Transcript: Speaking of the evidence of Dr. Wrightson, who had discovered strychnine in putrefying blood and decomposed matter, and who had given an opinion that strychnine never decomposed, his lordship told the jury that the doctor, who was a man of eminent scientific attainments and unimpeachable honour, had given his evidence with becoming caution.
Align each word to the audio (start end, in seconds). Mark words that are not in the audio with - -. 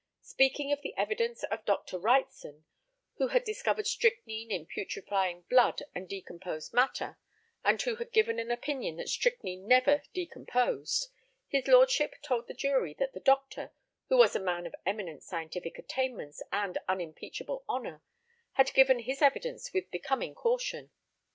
Speaking 0.23 0.71
of 0.71 0.81
the 0.81 0.95
evidence 0.97 1.43
of 1.43 1.63
Dr. 1.63 1.99
Wrightson, 1.99 2.63
who 3.17 3.27
had 3.27 3.43
discovered 3.43 3.85
strychnine 3.85 4.49
in 4.49 4.65
putrefying 4.65 5.43
blood 5.43 5.83
and 5.93 6.09
decomposed 6.09 6.73
matter, 6.73 7.19
and 7.63 7.79
who 7.83 7.97
had 7.97 8.11
given 8.11 8.39
an 8.39 8.49
opinion 8.49 8.95
that 8.95 9.09
strychnine 9.09 9.67
never 9.67 10.01
decomposed, 10.11 11.09
his 11.47 11.67
lordship 11.67 12.15
told 12.23 12.47
the 12.47 12.55
jury 12.55 12.95
that 12.97 13.13
the 13.13 13.19
doctor, 13.19 13.73
who 14.09 14.17
was 14.17 14.35
a 14.35 14.39
man 14.39 14.65
of 14.65 14.73
eminent 14.87 15.21
scientific 15.21 15.77
attainments 15.77 16.41
and 16.51 16.79
unimpeachable 16.87 17.63
honour, 17.69 18.01
had 18.53 18.73
given 18.73 18.97
his 19.01 19.21
evidence 19.21 19.71
with 19.71 19.91
becoming 19.91 20.33
caution. 20.33 20.89